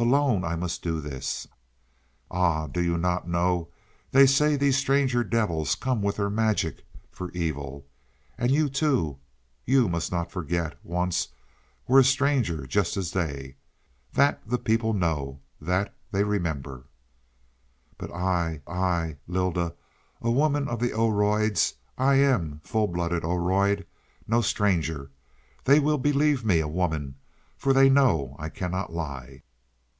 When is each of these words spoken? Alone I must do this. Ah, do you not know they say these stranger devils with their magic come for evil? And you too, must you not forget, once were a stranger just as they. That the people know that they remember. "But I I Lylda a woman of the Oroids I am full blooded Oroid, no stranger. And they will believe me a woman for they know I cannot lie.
Alone 0.00 0.44
I 0.44 0.54
must 0.54 0.80
do 0.80 1.00
this. 1.00 1.48
Ah, 2.30 2.68
do 2.68 2.80
you 2.80 2.96
not 2.96 3.26
know 3.26 3.70
they 4.12 4.26
say 4.26 4.54
these 4.54 4.76
stranger 4.76 5.24
devils 5.24 5.76
with 6.00 6.18
their 6.18 6.30
magic 6.30 6.76
come 6.76 6.84
for 7.10 7.30
evil? 7.32 7.84
And 8.38 8.52
you 8.52 8.68
too, 8.68 9.18
must 9.66 10.12
you 10.12 10.16
not 10.16 10.30
forget, 10.30 10.78
once 10.84 11.26
were 11.88 11.98
a 11.98 12.04
stranger 12.04 12.64
just 12.64 12.96
as 12.96 13.10
they. 13.10 13.56
That 14.12 14.40
the 14.48 14.56
people 14.56 14.92
know 14.94 15.40
that 15.60 15.92
they 16.12 16.22
remember. 16.22 16.84
"But 17.98 18.12
I 18.12 18.62
I 18.68 19.16
Lylda 19.28 19.74
a 20.22 20.30
woman 20.30 20.68
of 20.68 20.78
the 20.78 20.92
Oroids 20.92 21.74
I 21.98 22.14
am 22.20 22.60
full 22.62 22.86
blooded 22.86 23.24
Oroid, 23.24 23.84
no 24.28 24.42
stranger. 24.42 25.00
And 25.00 25.08
they 25.64 25.80
will 25.80 25.98
believe 25.98 26.44
me 26.44 26.60
a 26.60 26.68
woman 26.68 27.16
for 27.56 27.72
they 27.72 27.88
know 27.90 28.36
I 28.38 28.48
cannot 28.48 28.92
lie. 28.92 29.42